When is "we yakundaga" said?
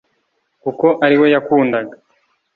1.21-1.95